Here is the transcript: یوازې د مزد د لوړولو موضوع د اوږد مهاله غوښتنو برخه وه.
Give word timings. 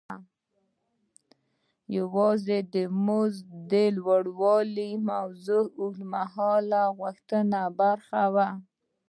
یوازې 1.97 2.59
د 2.73 2.75
مزد 3.05 3.45
د 3.71 3.73
لوړولو 3.97 4.87
موضوع 5.09 5.63
د 5.67 5.71
اوږد 5.79 5.99
مهاله 6.13 6.81
غوښتنو 6.97 7.61
برخه 7.79 8.21
وه. 8.33 8.49